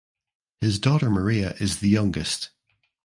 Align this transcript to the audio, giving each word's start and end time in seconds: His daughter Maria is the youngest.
His 0.61 0.79
daughter 0.79 1.11
Maria 1.11 1.51
is 1.59 1.77
the 1.77 1.87
youngest. 1.89 2.49